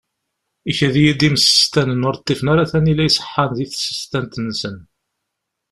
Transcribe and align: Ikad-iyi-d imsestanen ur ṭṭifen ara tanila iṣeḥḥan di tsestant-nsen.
Ikad-iyi-d 0.69 1.27
imsestanen 1.27 2.05
ur 2.09 2.17
ṭṭifen 2.19 2.47
ara 2.53 2.69
tanila 2.71 3.03
iṣeḥḥan 3.05 3.49
di 3.55 3.65
tsestant-nsen. 3.67 4.77